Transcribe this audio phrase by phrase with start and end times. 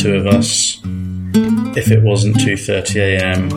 [0.00, 0.80] two of us,
[1.76, 3.52] if it wasn't 2:30 a.m.,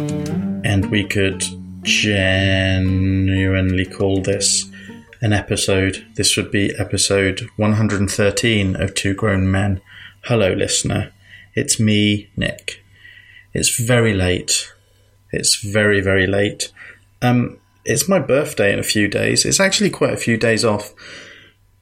[0.65, 1.41] and we could
[1.83, 4.69] genuinely call this
[5.21, 9.79] an episode, this would be episode 113 of Two Grown Men.
[10.25, 11.13] Hello, listener.
[11.55, 12.83] It's me, Nick.
[13.53, 14.69] It's very late.
[15.31, 16.73] It's very, very late.
[17.21, 19.45] Um, it's my birthday in a few days.
[19.45, 20.93] It's actually quite a few days off.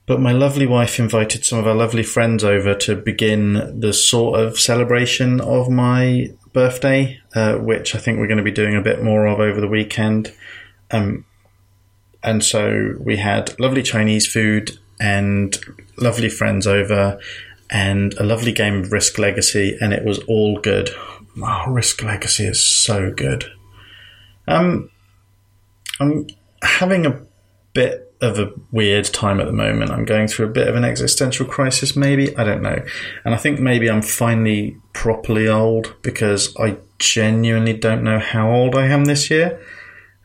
[0.07, 4.39] But my lovely wife invited some of our lovely friends over to begin the sort
[4.39, 8.81] of celebration of my birthday, uh, which I think we're going to be doing a
[8.81, 10.33] bit more of over the weekend.
[10.89, 11.25] Um,
[12.23, 15.57] and so we had lovely Chinese food and
[15.97, 17.19] lovely friends over
[17.69, 20.89] and a lovely game of Risk Legacy, and it was all good.
[21.41, 23.45] Oh, Risk Legacy is so good.
[24.47, 24.89] Um,
[25.99, 26.27] I'm
[26.61, 27.21] having a
[27.73, 29.91] bit of a weird time at the moment.
[29.91, 32.35] I'm going through a bit of an existential crisis, maybe.
[32.37, 32.83] I don't know.
[33.25, 38.75] And I think maybe I'm finally properly old because I genuinely don't know how old
[38.75, 39.59] I am this year.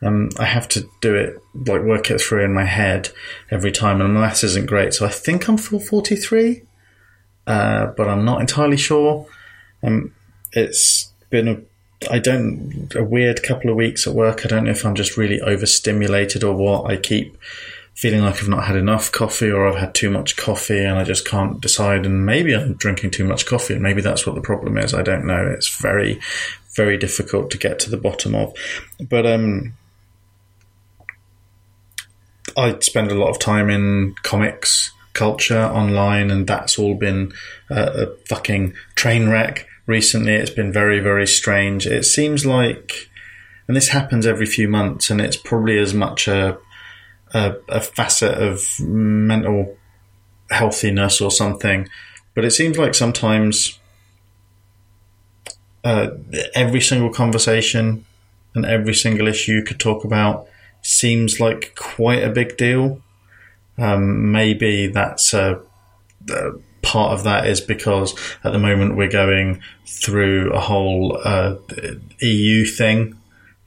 [0.03, 3.09] Um, I have to do it, like work it through in my head
[3.49, 4.93] every time, and the maths isn't great.
[4.93, 6.61] So I think I'm full 43,
[7.47, 9.25] uh, but I'm not entirely sure.
[9.81, 10.13] Um,
[10.53, 11.57] it's been a
[12.11, 14.45] I don't a weird couple of weeks at work.
[14.45, 16.91] I don't know if I'm just really overstimulated or what.
[16.91, 17.35] I keep
[17.97, 21.03] feeling like I've not had enough coffee or I've had too much coffee and I
[21.03, 22.05] just can't decide.
[22.05, 24.93] And maybe I'm drinking too much coffee and maybe that's what the problem is.
[24.93, 25.47] I don't know.
[25.47, 26.21] It's very,
[26.75, 28.53] very difficult to get to the bottom of.
[29.09, 29.73] But um,
[32.55, 37.33] I spend a lot of time in comics culture online, and that's all been
[37.71, 40.33] a fucking train wreck recently.
[40.33, 41.87] It's been very, very strange.
[41.87, 43.09] It seems like,
[43.67, 46.59] and this happens every few months, and it's probably as much a
[47.33, 49.77] a, a facet of mental
[50.49, 51.87] healthiness or something.
[52.33, 53.79] But it seems like sometimes
[55.83, 56.09] uh,
[56.53, 58.05] every single conversation
[58.53, 60.47] and every single issue you could talk about
[60.81, 63.01] seems like quite a big deal.
[63.77, 65.61] Um, maybe that's a,
[66.29, 66.51] a,
[66.81, 71.55] part of that is because at the moment we're going through a whole uh,
[72.19, 73.16] EU thing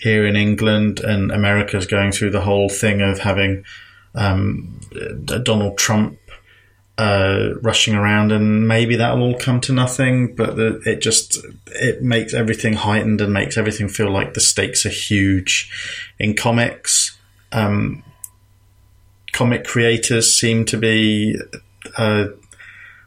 [0.01, 3.65] here in England, and America's going through the whole thing of having
[4.15, 4.81] um,
[5.43, 6.19] Donald Trump
[6.99, 10.35] uh, rushing around, and maybe that'll all come to nothing.
[10.35, 14.85] But the, it just it makes everything heightened and makes everything feel like the stakes
[14.85, 15.71] are huge.
[16.19, 17.19] In comics,
[17.53, 18.03] um,
[19.33, 21.39] comic creators seem to be
[21.97, 22.27] uh,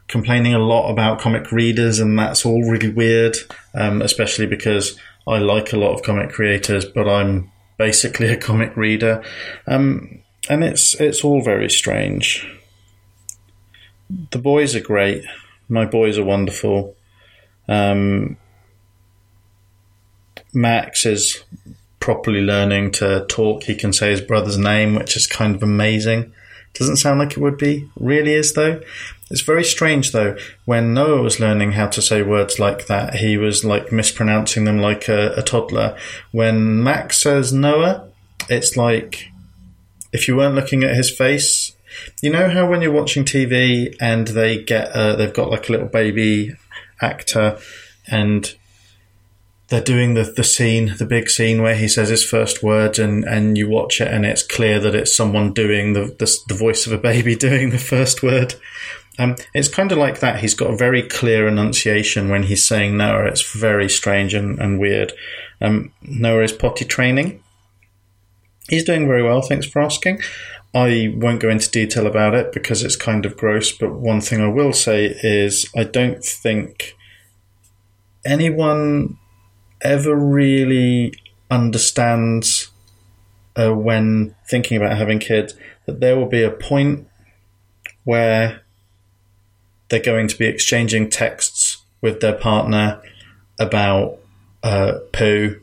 [0.08, 3.36] complaining a lot about comic readers, and that's all really weird,
[3.74, 8.76] um, especially because I like a lot of comic creators, but I'm basically a comic
[8.76, 9.22] reader,
[9.66, 12.46] um, and it's it's all very strange.
[14.30, 15.24] The boys are great.
[15.68, 16.94] My boys are wonderful.
[17.66, 18.36] Um,
[20.52, 21.42] Max is
[22.00, 23.64] properly learning to talk.
[23.64, 26.32] He can say his brother's name, which is kind of amazing.
[26.74, 27.88] Doesn't sound like it would be.
[27.96, 28.82] Really is, though.
[29.30, 30.36] It's very strange, though.
[30.64, 34.78] When Noah was learning how to say words like that, he was like mispronouncing them
[34.78, 35.96] like a, a toddler.
[36.30, 38.08] When Max says Noah,
[38.48, 39.30] it's like
[40.12, 41.74] if you weren't looking at his face.
[42.22, 45.72] You know how when you're watching TV and they get uh, they've got like a
[45.72, 46.56] little baby
[47.00, 47.58] actor
[48.08, 48.54] and
[49.68, 53.24] they're doing the, the scene, the big scene where he says his first words, and,
[53.24, 56.86] and you watch it, and it's clear that it's someone doing the, the, the voice
[56.86, 58.54] of a baby doing the first word.
[59.18, 60.40] Um, it's kind of like that.
[60.40, 63.26] He's got a very clear enunciation when he's saying Noah.
[63.26, 65.12] It's very strange and, and weird.
[65.60, 67.42] Um, Noah is potty training.
[68.68, 70.20] He's doing very well, thanks for asking.
[70.74, 74.40] I won't go into detail about it because it's kind of gross, but one thing
[74.40, 76.96] I will say is I don't think
[78.24, 79.18] anyone
[79.80, 81.12] ever really
[81.50, 82.70] understands
[83.54, 85.54] uh, when thinking about having kids
[85.86, 87.06] that there will be a point
[88.02, 88.63] where
[89.94, 93.00] they're going to be exchanging texts with their partner
[93.60, 94.18] about
[94.64, 95.60] uh, poo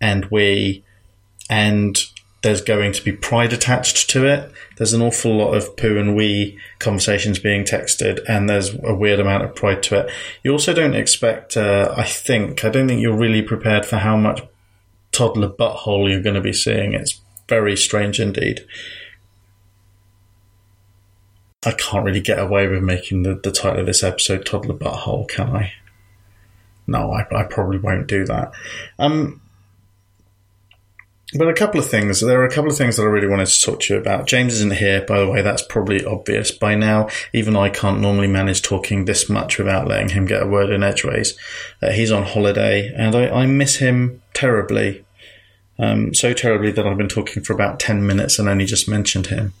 [0.00, 0.82] and wee,
[1.50, 2.02] and
[2.42, 4.50] there's going to be pride attached to it.
[4.78, 9.20] There's an awful lot of poo and wee conversations being texted, and there's a weird
[9.20, 10.10] amount of pride to it.
[10.42, 14.16] You also don't expect, uh, I think, I don't think you're really prepared for how
[14.16, 14.40] much
[15.12, 16.94] toddler butthole you're going to be seeing.
[16.94, 18.64] It's very strange indeed.
[21.66, 25.28] I can't really get away with making the, the title of this episode Toddler Butthole,
[25.28, 25.72] can I?
[26.86, 28.52] No, I, I probably won't do that.
[29.00, 29.40] Um,
[31.34, 32.20] but a couple of things.
[32.20, 34.28] There are a couple of things that I really wanted to talk to you about.
[34.28, 35.42] James isn't here, by the way.
[35.42, 37.08] That's probably obvious by now.
[37.32, 40.84] Even I can't normally manage talking this much without letting him get a word in
[40.84, 41.36] edgeways.
[41.82, 45.04] Uh, he's on holiday, and I, I miss him terribly.
[45.80, 49.26] Um, so terribly that I've been talking for about ten minutes and only just mentioned
[49.26, 49.52] him.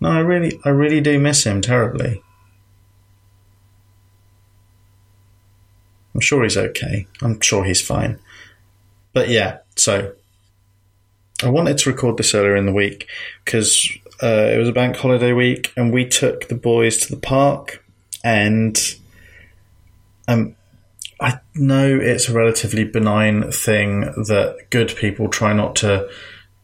[0.00, 2.22] No, I really, I really do miss him terribly.
[6.14, 7.06] I'm sure he's okay.
[7.22, 8.18] I'm sure he's fine.
[9.12, 10.12] But yeah, so
[11.42, 13.08] I wanted to record this earlier in the week
[13.44, 13.90] because
[14.22, 17.84] uh, it was a bank holiday week and we took the boys to the park
[18.22, 18.78] and
[20.28, 20.54] um,
[21.20, 26.08] I know it's a relatively benign thing that good people try not to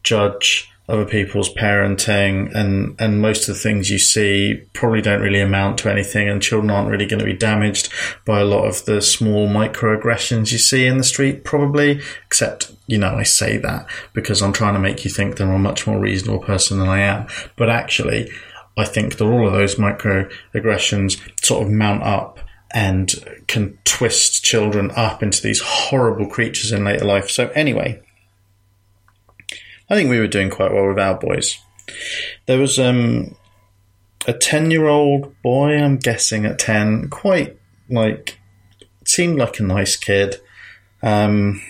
[0.03, 5.39] judge other people's parenting and and most of the things you see probably don't really
[5.39, 7.89] amount to anything and children aren't really going to be damaged
[8.25, 12.97] by a lot of the small microaggressions you see in the street probably except you
[12.97, 15.87] know I say that because I'm trying to make you think that I'm a much
[15.87, 17.27] more reasonable person than I am.
[17.55, 18.29] But actually
[18.77, 22.39] I think that all of those microaggressions sort of mount up
[22.73, 23.13] and
[23.47, 27.29] can twist children up into these horrible creatures in later life.
[27.29, 28.01] So anyway
[29.91, 31.59] I think we were doing quite well with our boys.
[32.45, 33.35] There was um,
[34.25, 37.59] a 10 year old boy, I'm guessing at 10, quite
[37.89, 38.39] like,
[39.05, 40.37] seemed like a nice kid.
[41.03, 41.61] Um,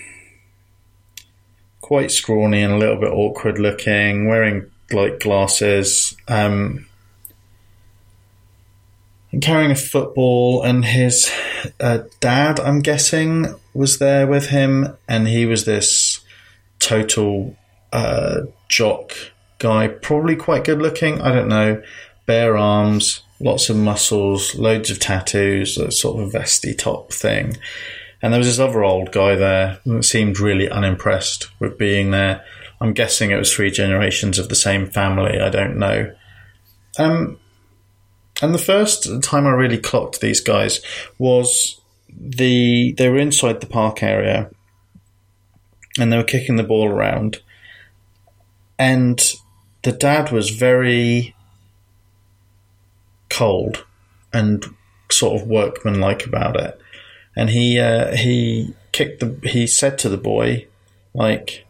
[1.80, 6.16] quite scrawny and a little bit awkward looking, wearing like glasses.
[6.28, 6.86] Um,
[9.32, 11.28] and carrying a football, and his
[11.80, 16.20] uh, dad, I'm guessing, was there with him, and he was this
[16.78, 17.56] total
[17.92, 19.14] uh, jock
[19.58, 21.20] guy, probably quite good looking.
[21.20, 21.82] I don't know.
[22.26, 27.56] Bare arms, lots of muscles, loads of tattoos, sort of vesty top thing.
[28.22, 32.44] And there was this other old guy there that seemed really unimpressed with being there.
[32.80, 35.40] I'm guessing it was three generations of the same family.
[35.40, 36.14] I don't know.
[36.98, 37.38] Um,
[38.40, 40.80] and the first time I really clocked these guys
[41.18, 44.50] was the they were inside the park area
[45.98, 47.40] and they were kicking the ball around
[48.82, 49.22] and
[49.82, 51.36] the dad was very
[53.30, 53.84] cold
[54.32, 54.64] and
[55.08, 56.80] sort of workmanlike about it.
[57.36, 60.66] And he uh, he kicked the he said to the boy,
[61.14, 61.64] like,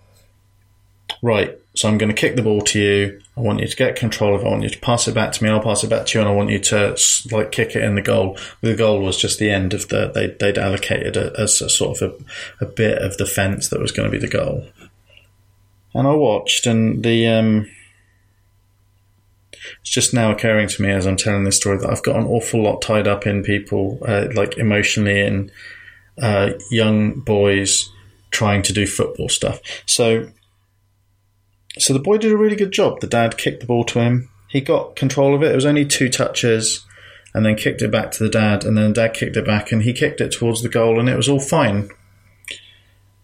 [1.23, 3.20] right, so I'm going to kick the ball to you.
[3.37, 4.47] I want you to get control of it.
[4.47, 5.50] I want you to pass it back to me.
[5.50, 6.97] I'll pass it back to you, and I want you to
[7.31, 8.38] like kick it in the goal.
[8.62, 12.11] The goal was just the end of the they they'd allocated as a sort of
[12.61, 14.67] a, a bit of the fence that was going to be the goal
[15.94, 17.70] and I watched, and the um,
[19.80, 22.26] it's just now occurring to me as I'm telling this story that I've got an
[22.26, 25.50] awful lot tied up in people, uh, like emotionally, in
[26.20, 27.90] uh, young boys
[28.30, 29.60] trying to do football stuff.
[29.86, 30.30] So,
[31.78, 33.00] so the boy did a really good job.
[33.00, 34.30] The dad kicked the ball to him.
[34.48, 35.52] He got control of it.
[35.52, 36.84] It was only two touches,
[37.34, 39.72] and then kicked it back to the dad, and then the dad kicked it back,
[39.72, 41.90] and he kicked it towards the goal, and it was all fine.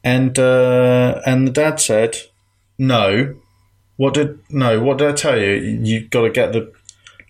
[0.05, 2.17] And uh, and the dad said,
[2.79, 3.35] no.
[3.97, 4.81] What did no?
[4.81, 5.55] What did I tell you?
[5.83, 6.73] You got to get the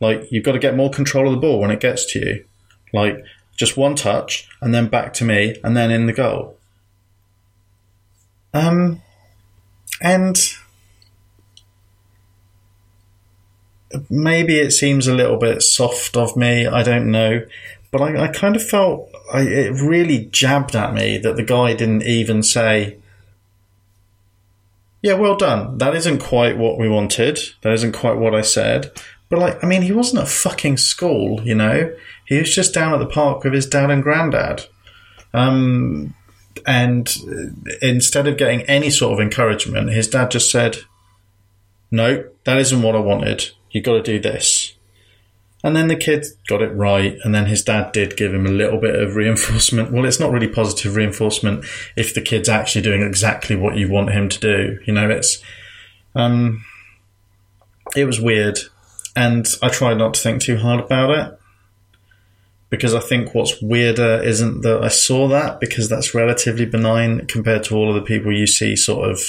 [0.00, 2.44] like you've got to get more control of the ball when it gets to you.
[2.92, 3.24] Like
[3.56, 6.56] just one touch and then back to me and then in the goal.
[8.54, 9.02] Um,
[10.00, 10.38] and
[14.08, 16.66] maybe it seems a little bit soft of me.
[16.66, 17.46] I don't know,
[17.90, 21.74] but I, I kind of felt I, it really jabbed at me that the guy
[21.74, 22.98] didn't even say,
[25.02, 25.78] yeah, well done.
[25.78, 27.38] That isn't quite what we wanted.
[27.62, 28.90] That isn't quite what I said.
[29.28, 31.94] But like, I mean, he wasn't at fucking school, you know.
[32.24, 34.66] He was just down at the park with his dad and granddad.
[35.34, 36.14] Um,
[36.66, 37.14] and
[37.80, 40.78] instead of getting any sort of encouragement, his dad just said,
[41.90, 43.50] "No, that isn't what I wanted.
[43.70, 44.74] You got to do this."
[45.68, 48.50] And then the kid got it right, and then his dad did give him a
[48.50, 49.92] little bit of reinforcement.
[49.92, 54.12] Well, it's not really positive reinforcement if the kid's actually doing exactly what you want
[54.12, 54.78] him to do.
[54.86, 55.42] You know, it's
[56.14, 56.64] um,
[57.94, 58.60] it was weird,
[59.14, 61.38] and I tried not to think too hard about it
[62.70, 67.64] because I think what's weirder isn't that I saw that because that's relatively benign compared
[67.64, 69.20] to all of the people you see sort of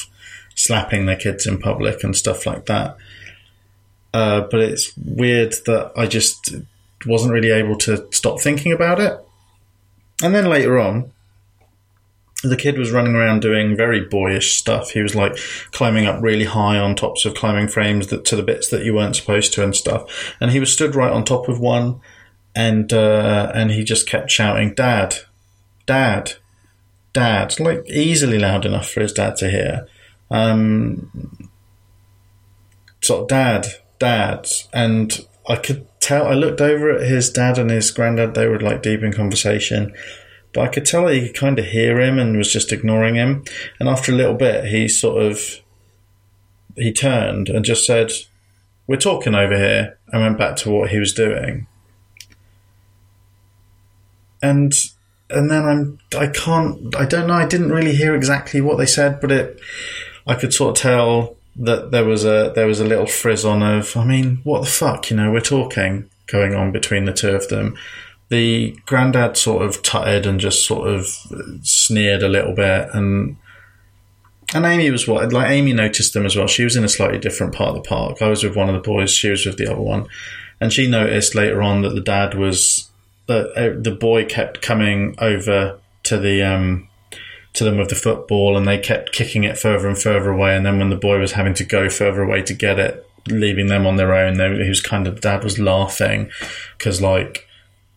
[0.55, 2.96] slapping their kids in public and stuff like that.
[4.13, 6.55] Uh, but it's weird that I just
[7.05, 9.19] wasn't really able to stop thinking about it.
[10.21, 11.11] And then later on,
[12.43, 14.91] the kid was running around doing very boyish stuff.
[14.91, 15.35] He was like
[15.71, 18.93] climbing up really high on tops of climbing frames that, to the bits that you
[18.95, 20.35] weren't supposed to and stuff.
[20.39, 21.99] And he was stood right on top of one,
[22.55, 25.15] and uh, and he just kept shouting, "Dad,
[25.85, 26.33] Dad,
[27.13, 29.87] Dad!" Like easily loud enough for his dad to hear.
[30.31, 31.49] um,
[33.01, 33.67] sort of dad,
[33.99, 36.27] dad, and I could tell.
[36.27, 39.93] I looked over at his dad and his granddad; they were like deep in conversation.
[40.53, 43.15] But I could tell that he could kind of hear him and was just ignoring
[43.15, 43.43] him.
[43.79, 45.59] And after a little bit, he sort of
[46.75, 48.11] he turned and just said,
[48.87, 51.67] "We're talking over here," and went back to what he was doing.
[54.41, 54.73] And
[55.29, 58.85] and then I'm I can't I don't know I didn't really hear exactly what they
[58.85, 59.59] said, but it
[60.25, 63.61] I could sort of tell that there was a there was a little frizz on
[63.61, 67.29] of I mean what the fuck you know we're talking going on between the two
[67.29, 67.77] of them.
[68.29, 71.07] The granddad sort of tutted and just sort of
[71.63, 73.37] sneered a little bit and
[74.53, 76.47] and Amy was what like Amy noticed them as well.
[76.47, 78.21] She was in a slightly different part of the park.
[78.21, 79.11] I was with one of the boys.
[79.11, 80.07] She was with the other one,
[80.59, 82.89] and she noticed later on that the dad was
[83.27, 86.88] that uh, the boy kept coming over to the um,
[87.59, 90.55] to them with the football, and they kept kicking it further and further away.
[90.55, 93.67] And then when the boy was having to go further away to get it, leaving
[93.67, 96.29] them on their own, they, he was kind of dad was laughing
[96.77, 97.45] because like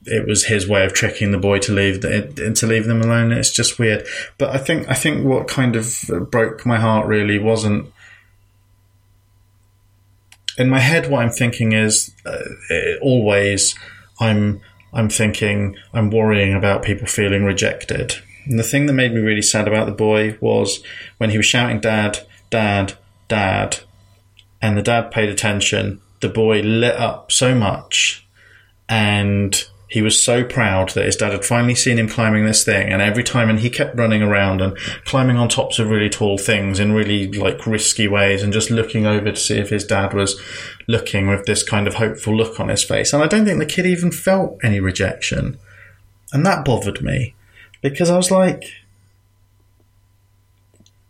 [0.05, 3.33] it was his way of tricking the boy to leave the, to leave them alone.
[3.33, 4.07] It's just weird.
[4.37, 7.93] But I think I think what kind of broke my heart really wasn't
[10.59, 11.09] in my head.
[11.09, 13.75] What I'm thinking is uh, always
[14.21, 14.61] I'm
[14.93, 18.17] I'm thinking I'm worrying about people feeling rejected.
[18.45, 20.83] And the thing that made me really sad about the boy was
[21.19, 22.21] when he was shouting, "Dad,
[22.51, 22.95] Dad,
[23.29, 23.81] Dad,"
[24.61, 26.01] and the dad paid attention.
[26.21, 28.27] The boy lit up so much,
[28.89, 32.91] and he was so proud that his dad had finally seen him climbing this thing
[32.91, 36.39] and every time and he kept running around and climbing on tops of really tall
[36.39, 40.15] things in really like risky ways and just looking over to see if his dad
[40.15, 40.41] was
[40.89, 43.67] looking with this kind of hopeful look on his face and i don't think the
[43.67, 45.59] kid even felt any rejection
[46.33, 47.35] and that bothered me
[47.83, 48.65] because i was like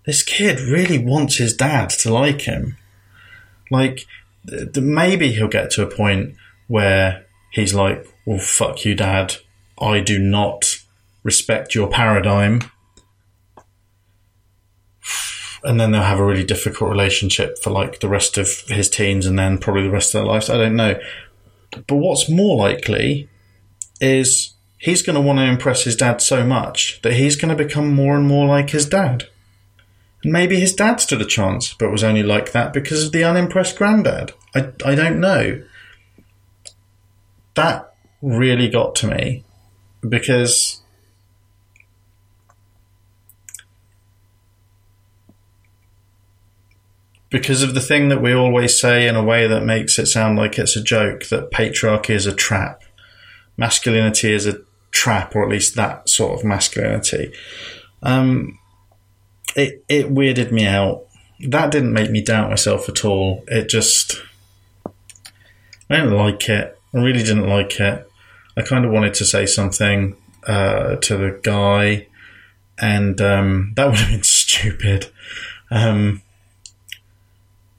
[0.05, 2.77] this kid really wants his dad to like him
[3.71, 4.05] like
[4.75, 6.35] maybe he'll get to a point
[6.67, 9.37] where he's like well, fuck you, dad.
[9.81, 10.77] I do not
[11.23, 12.63] respect your paradigm.
[15.65, 19.27] And then they'll have a really difficult relationship for like the rest of his teens
[19.27, 20.51] and then probably the rest of their lives.
[20.51, 21.01] I don't know.
[21.87, 23.29] But what's more likely
[24.01, 24.52] is
[24.83, 27.95] he's going to want to impress his dad so much that he's going to become
[27.95, 29.29] more and more like his dad.
[30.25, 33.23] And maybe his dad stood a chance, but was only like that because of the
[33.23, 34.33] unimpressed granddad.
[34.57, 35.63] I, I don't know.
[37.55, 39.45] That really got to me
[40.09, 40.83] because
[47.31, 50.37] because of the thing that we always say in a way that makes it sound
[50.37, 52.83] like it's a joke that patriarchy is a trap
[53.57, 54.61] masculinity is a
[54.93, 57.33] trap or at least that sort of masculinity.
[58.03, 58.59] Um,
[59.57, 61.07] it it weirded me out.
[61.41, 63.43] That didn't make me doubt myself at all.
[63.49, 64.23] It just
[64.87, 66.79] I didn't like it.
[66.95, 68.09] I really didn't like it.
[68.57, 72.07] I kind of wanted to say something uh, to the guy,
[72.79, 75.11] and um, that would have been stupid.
[75.71, 76.23] Um,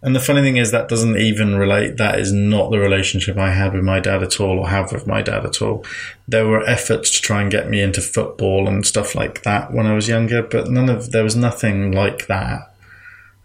[0.04, 1.96] and the funny thing is, that doesn't even relate.
[1.98, 5.08] That is not the relationship I had with my dad at all, or have with
[5.08, 5.86] my dad at all.
[6.28, 9.86] There were efforts to try and get me into football and stuff like that when
[9.86, 12.76] I was younger, but none of there was nothing like that.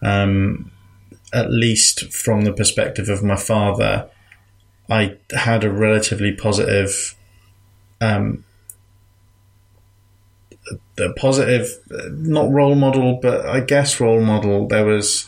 [0.03, 0.73] Um,
[1.33, 4.09] at least from the perspective of my father,
[4.91, 7.15] I had a relatively positive
[8.01, 8.45] um,
[10.97, 11.79] the positive,
[12.11, 14.67] not role model, but I guess role model.
[14.67, 15.27] There was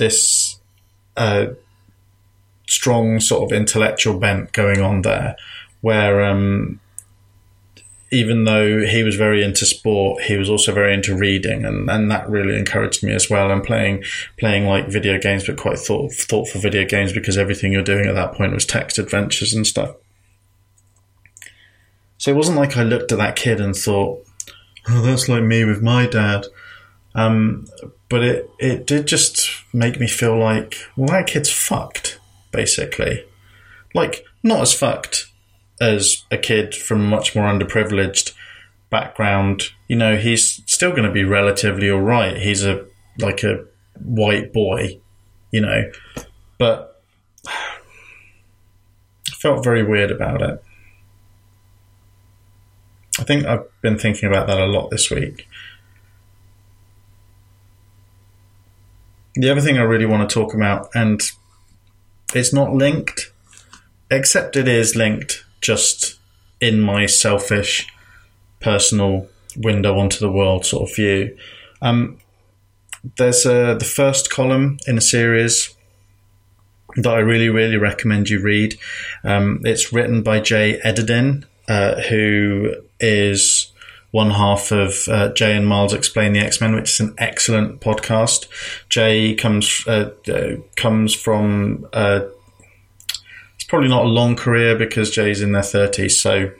[0.00, 0.58] this
[1.16, 1.46] uh,
[2.66, 5.36] strong sort of intellectual bent going on there,
[5.82, 6.80] where um,
[8.10, 12.10] even though he was very into sport, he was also very into reading, and, and
[12.10, 13.52] that really encouraged me as well.
[13.52, 14.02] And playing
[14.36, 18.16] playing like video games, but quite thought, thoughtful video games because everything you're doing at
[18.16, 19.94] that point was text adventures and stuff.
[22.18, 24.26] So it wasn't like I looked at that kid and thought,
[24.88, 26.46] "Oh, that's like me with my dad."
[27.14, 27.66] Um,
[28.08, 32.18] but it it did just make me feel like, well, that kid's fucked,
[32.52, 33.24] basically.
[33.94, 35.26] Like not as fucked
[35.80, 38.34] as a kid from a much more underprivileged
[38.90, 39.70] background.
[39.88, 42.36] You know, he's still going to be relatively all right.
[42.36, 42.86] He's a
[43.18, 43.64] like a
[43.98, 45.00] white boy,
[45.50, 45.90] you know,
[46.58, 47.02] but
[47.46, 50.62] I felt very weird about it.
[53.18, 55.46] I think I've been thinking about that a lot this week.
[59.34, 61.20] The other thing I really want to talk about, and
[62.34, 63.32] it's not linked,
[64.10, 66.18] except it is linked just
[66.60, 67.86] in my selfish,
[68.60, 71.36] personal window onto the world sort of view.
[71.80, 72.18] Um,
[73.16, 75.74] there's the first column in a series
[76.96, 78.78] that I really, really recommend you read.
[79.24, 83.72] Um, it's written by Jay Edidin, uh, who is
[84.10, 87.80] one half of uh, Jay and Miles Explain the X Men, which is an excellent
[87.80, 88.46] podcast.
[88.88, 92.22] Jay comes uh, uh comes from uh,
[93.54, 96.50] it's probably not a long career because Jay's in their thirties, so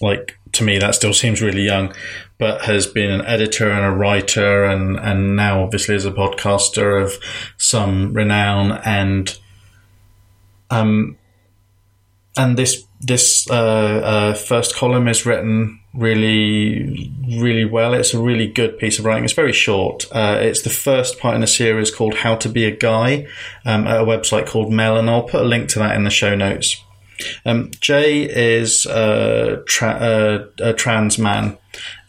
[0.00, 1.92] like to me that still seems really young
[2.38, 7.02] but has been an editor and a writer and and now obviously is a podcaster
[7.02, 7.14] of
[7.56, 9.38] some renown and
[10.70, 11.16] um
[12.36, 18.46] and this this uh, uh, first column is written really really well it's a really
[18.46, 21.90] good piece of writing it's very short uh, it's the first part in a series
[21.90, 23.26] called how to be a guy
[23.64, 26.10] um, at a website called mel and i'll put a link to that in the
[26.10, 26.82] show notes
[27.46, 31.56] um, Jay is a, tra- a, trans man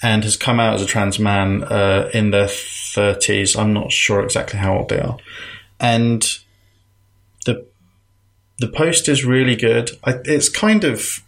[0.01, 3.57] and has come out as a trans man uh, in their 30s.
[3.57, 5.17] I'm not sure exactly how old they are.
[5.79, 6.25] And
[8.59, 9.91] the post is really good.
[10.03, 11.23] I, it's kind of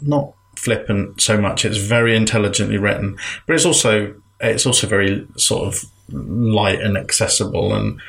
[0.00, 1.64] not flippant so much.
[1.64, 7.74] It's very intelligently written, but it's also it's also very sort of light and accessible
[7.74, 8.00] and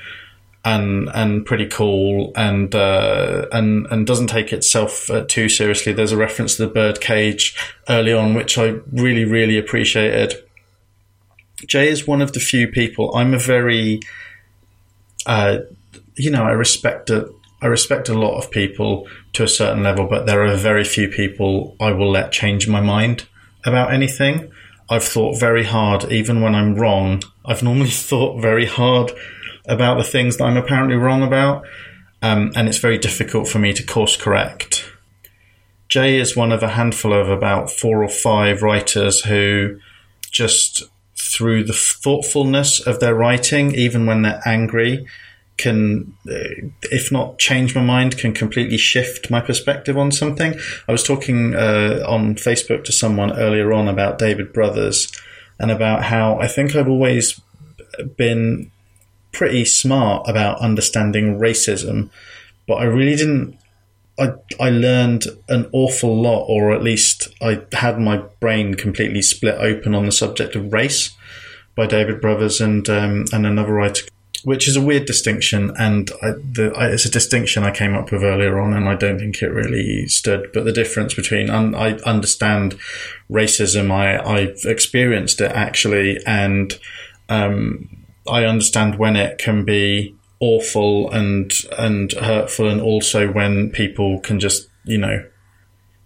[0.63, 5.93] and and pretty cool and uh, and and doesn't take itself uh, too seriously.
[5.93, 7.55] There's a reference to the bird cage
[7.89, 10.35] early on, which I really really appreciated.
[11.67, 13.15] Jay is one of the few people.
[13.15, 13.99] I'm a very,
[15.27, 15.59] uh,
[16.15, 20.07] you know, I respect a, I respect a lot of people to a certain level,
[20.07, 23.27] but there are very few people I will let change my mind
[23.63, 24.51] about anything.
[24.89, 27.21] I've thought very hard, even when I'm wrong.
[27.45, 29.11] I've normally thought very hard
[29.65, 31.63] about the things that I'm apparently wrong about,
[32.21, 34.91] um, and it's very difficult for me to course correct.
[35.87, 39.77] Jay is one of a handful of about four or five writers who
[40.31, 40.83] just
[41.15, 45.05] through the thoughtfulness of their writing, even when they're angry,
[45.61, 50.55] can, uh, if not change my mind, can completely shift my perspective on something.
[50.87, 55.11] I was talking uh, on Facebook to someone earlier on about David Brothers
[55.59, 57.39] and about how I think I've always
[58.17, 58.71] been
[59.31, 62.09] pretty smart about understanding racism,
[62.67, 63.57] but I really didn't.
[64.19, 69.55] I I learned an awful lot, or at least I had my brain completely split
[69.55, 71.15] open on the subject of race
[71.75, 74.03] by David Brothers and um, and another writer,
[74.43, 78.11] which is a weird distinction, and I, the, I, it's a distinction I came up
[78.11, 80.51] with earlier on, and I don't think it really stood.
[80.53, 82.77] But the difference between un, I understand
[83.29, 86.77] racism, I I've experienced it actually, and
[87.29, 94.19] um, I understand when it can be awful and and hurtful, and also when people
[94.19, 95.23] can just you know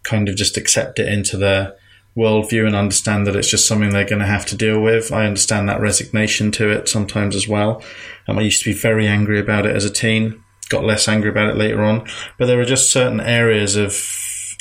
[0.04, 1.76] kind of just accept it into their
[2.16, 5.12] worldview and understand that it's just something they're going to have to deal with.
[5.12, 7.84] I understand that resignation to it sometimes as well.
[8.28, 11.30] Um, I used to be very angry about it as a teen, got less angry
[11.30, 13.94] about it later on, but there are just certain areas of.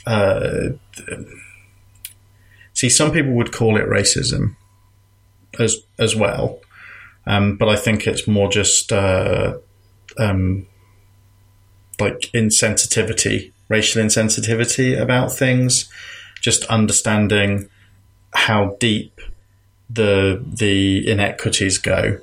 [0.06, 0.70] Uh,
[2.74, 4.56] see, some people would call it racism
[5.58, 6.60] as as well,
[7.26, 9.54] um, but I think it's more just uh,
[10.18, 10.66] um,
[12.00, 15.88] like insensitivity, racial insensitivity about things,
[16.44, 17.70] just understanding
[18.34, 19.18] how deep
[19.88, 22.18] the the inequities go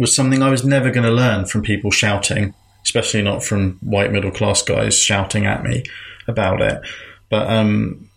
[0.00, 4.10] was something I was never going to learn from people shouting, especially not from white
[4.10, 5.84] middle class guys shouting at me
[6.26, 6.80] about it.
[7.30, 8.10] But um,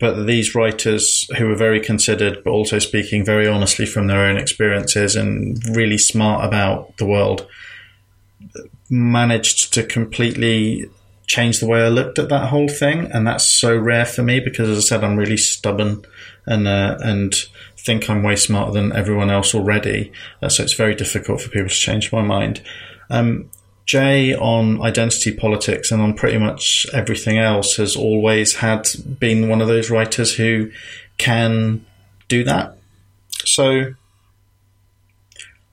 [0.00, 4.38] but these writers who are very considered, but also speaking very honestly from their own
[4.38, 7.46] experiences and really smart about the world,
[8.88, 10.88] managed to completely
[11.26, 14.40] change the way I looked at that whole thing, and that's so rare for me
[14.40, 16.04] because, as I said, I'm really stubborn
[16.46, 17.34] and uh, and
[17.86, 20.12] think I'm way smarter than everyone else already.
[20.42, 22.60] Uh, so it's very difficult for people to change my mind.
[23.08, 23.48] Um,
[23.86, 28.88] Jay on identity politics and on pretty much everything else has always had
[29.20, 30.72] been one of those writers who
[31.18, 31.86] can
[32.26, 32.76] do that.
[33.44, 33.94] So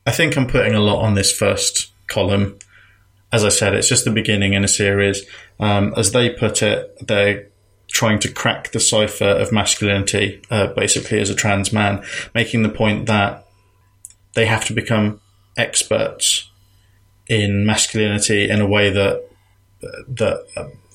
[0.06, 2.60] I think I'm putting a lot on this first column.
[3.32, 5.26] As I said, it's just the beginning in a series.
[5.60, 7.48] Um, as they put it, they're
[7.88, 12.70] trying to crack the cipher of masculinity, uh, basically as a trans man, making the
[12.70, 13.46] point that
[14.34, 15.22] they have to become
[15.56, 16.50] experts
[17.28, 19.24] in masculinity in a way that
[20.08, 20.46] that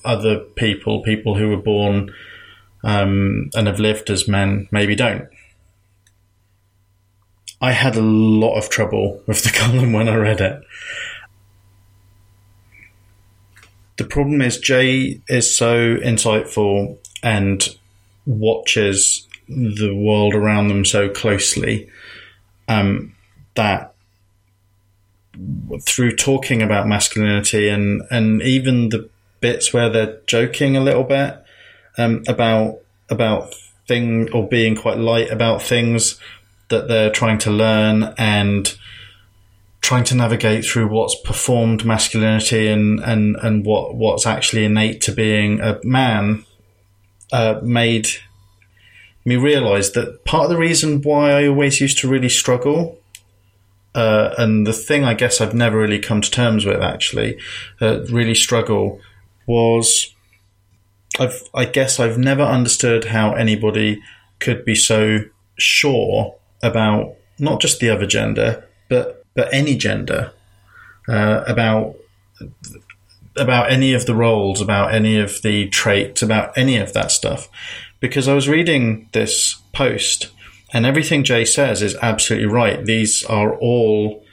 [0.03, 2.13] other people, people who were born
[2.83, 5.27] um, and have lived as men, maybe don't.
[7.61, 10.63] I had a lot of trouble with the column when I read it.
[13.99, 17.67] The problem is Jay is so insightful and
[18.25, 21.89] watches the world around them so closely
[22.69, 23.13] um,
[23.55, 23.93] that
[25.81, 29.09] through talking about masculinity and and even the
[29.41, 31.43] bits where they're joking a little bit
[31.97, 33.53] um, about about
[33.85, 36.17] thing or being quite light about things
[36.69, 38.77] that they're trying to learn and
[39.89, 45.11] trying to navigate through what's performed masculinity and and and what what's actually innate to
[45.11, 46.45] being a man
[47.31, 48.07] uh, made
[49.25, 52.99] me realize that part of the reason why I always used to really struggle
[53.95, 57.39] uh, and the thing I guess I've never really come to terms with actually,
[57.81, 59.01] uh, really struggle,
[59.47, 60.13] was
[61.19, 64.03] I've I guess I've never understood how anybody
[64.39, 65.21] could be so
[65.57, 70.33] sure about not just the other gender, but but any gender,
[71.07, 71.95] uh, about
[73.37, 77.47] about any of the roles, about any of the traits, about any of that stuff,
[78.01, 80.31] because I was reading this post
[80.73, 82.83] and everything Jay says is absolutely right.
[82.83, 84.25] These are all,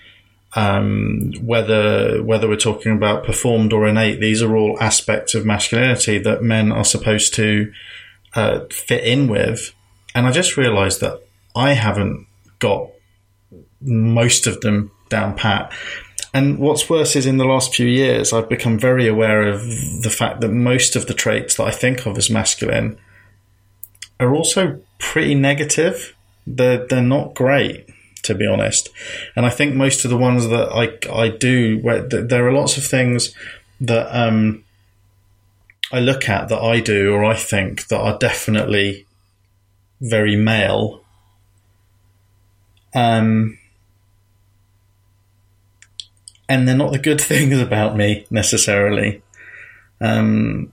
[0.56, 6.18] um, whether whether we're talking about performed or innate, these are all aspects of masculinity
[6.18, 7.72] that men are supposed to
[8.34, 9.72] uh, fit in with.
[10.16, 11.22] And I just realised that
[11.54, 12.26] I haven't
[12.58, 12.90] got
[13.80, 15.72] most of them down pat.
[16.34, 19.60] And what's worse is in the last few years, I've become very aware of
[20.02, 22.98] the fact that most of the traits that I think of as masculine
[24.20, 26.16] are also pretty negative
[26.46, 27.88] they're they're not great
[28.22, 28.88] to be honest.
[29.36, 32.76] And I think most of the ones that I I do, where there are lots
[32.76, 33.34] of things
[33.80, 34.64] that um,
[35.92, 39.06] I look at that I do or I think that are definitely
[40.00, 41.02] very male.
[42.94, 43.58] Um,
[46.48, 49.22] and they're not the good things about me necessarily.
[50.00, 50.72] Um,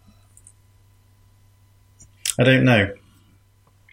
[2.40, 2.94] I don't know.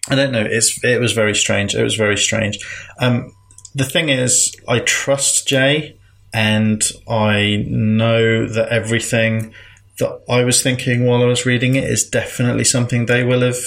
[0.08, 0.46] I don't know.
[0.48, 1.74] It's it was very strange.
[1.74, 2.58] It was very strange.
[2.98, 3.34] Um,
[3.74, 5.96] the thing is, I trust Jay,
[6.32, 9.54] and I know that everything
[9.98, 13.62] that I was thinking while I was reading it is definitely something they will have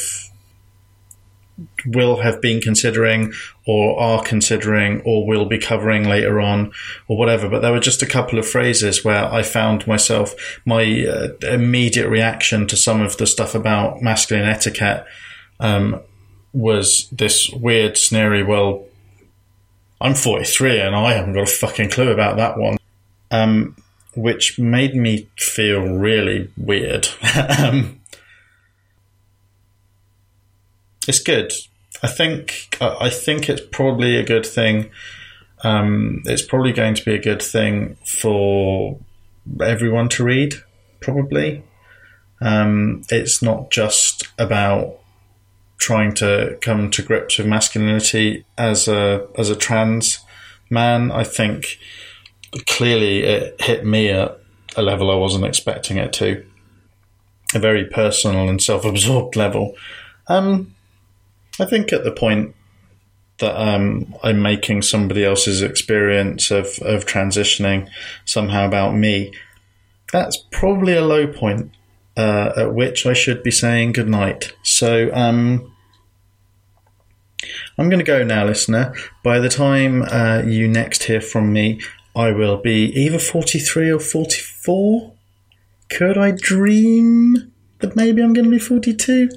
[1.86, 3.32] will have been considering
[3.68, 6.72] or are considering or will be covering later on
[7.08, 10.34] or whatever but there were just a couple of phrases where I found myself
[10.66, 15.06] my uh, immediate reaction to some of the stuff about masculine etiquette
[15.60, 16.02] um,
[16.54, 18.86] was this weird, snary, well,
[20.00, 22.78] I'm 43 and I haven't got a fucking clue about that one.
[23.32, 23.76] Um,
[24.16, 27.08] which made me feel really weird.
[27.58, 28.00] um,
[31.08, 31.52] it's good.
[32.02, 34.92] I think I think it's probably a good thing.
[35.64, 39.00] Um, it's probably going to be a good thing for
[39.62, 40.56] everyone to read.
[41.00, 41.64] Probably,
[42.42, 45.00] um, it's not just about
[45.78, 50.20] trying to come to grips with masculinity as a as a trans
[50.70, 51.12] man.
[51.12, 51.78] I think
[52.68, 54.40] clearly it hit me at
[54.76, 56.46] a level I wasn't expecting it to,
[57.54, 59.76] a very personal and self-absorbed level.
[60.28, 60.73] Um,
[61.60, 62.56] I think at the point
[63.40, 67.90] that um, I'm making somebody else's experience of, of transitioning
[68.26, 69.34] somehow about me,
[70.12, 71.72] that's probably a low point
[72.16, 74.54] uh, at which I should be saying goodnight.
[74.64, 75.74] So, um,
[77.78, 78.94] I'm going to go now, listener.
[79.24, 81.82] By the time uh, you next hear from me,
[82.16, 85.14] I will be either 43 or 44.
[85.90, 89.30] Could I dream that maybe I'm going to be 42?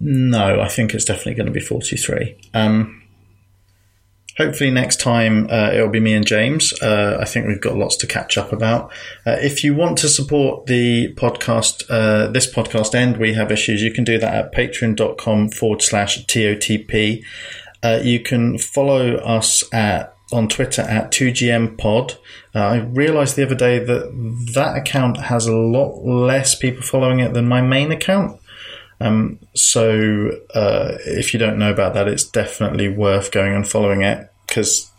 [0.00, 2.36] No, I think it's definitely going to be 43.
[2.54, 3.02] Um,
[4.36, 6.72] hopefully next time uh, it'll be me and James.
[6.80, 8.92] Uh, I think we've got lots to catch up about.
[9.26, 13.82] Uh, if you want to support the podcast, uh, this podcast and we have issues,
[13.82, 17.24] you can do that at patreon.com forward slash TOTP.
[17.82, 22.18] Uh, you can follow us at on Twitter at 2GM Pod.
[22.54, 27.20] Uh, I realised the other day that that account has a lot less people following
[27.20, 28.38] it than my main account.
[29.00, 34.02] Um, so uh, if you don't know about that, it's definitely worth going and following
[34.02, 34.90] it because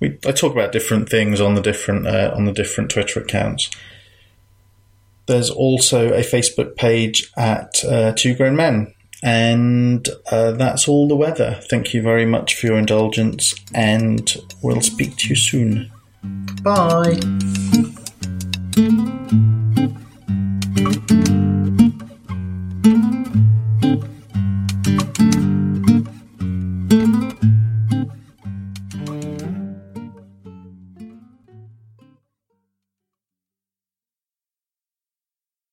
[0.00, 3.70] we I talk about different things on the different uh, on the different Twitter accounts.
[5.26, 11.16] There's also a Facebook page at uh, Two Grown Men, and uh, that's all the
[11.16, 11.60] weather.
[11.68, 15.90] Thank you very much for your indulgence, and we'll speak to you soon.
[16.62, 17.20] Bye.